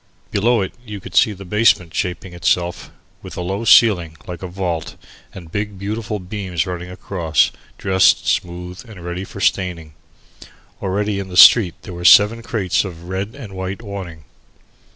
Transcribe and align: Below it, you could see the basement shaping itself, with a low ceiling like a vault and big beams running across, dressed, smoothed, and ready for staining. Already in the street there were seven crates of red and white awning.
Below 0.31 0.61
it, 0.61 0.73
you 0.83 0.99
could 0.99 1.13
see 1.15 1.31
the 1.31 1.45
basement 1.45 1.93
shaping 1.93 2.33
itself, 2.33 2.89
with 3.21 3.37
a 3.37 3.41
low 3.41 3.65
ceiling 3.65 4.17
like 4.25 4.41
a 4.41 4.47
vault 4.47 4.95
and 5.31 5.51
big 5.51 5.77
beams 5.77 6.65
running 6.65 6.89
across, 6.89 7.51
dressed, 7.77 8.25
smoothed, 8.25 8.89
and 8.89 9.05
ready 9.05 9.23
for 9.23 9.39
staining. 9.39 9.93
Already 10.81 11.19
in 11.19 11.27
the 11.27 11.37
street 11.37 11.75
there 11.83 11.93
were 11.93 12.03
seven 12.03 12.41
crates 12.41 12.83
of 12.83 13.09
red 13.09 13.35
and 13.35 13.53
white 13.53 13.83
awning. 13.83 14.23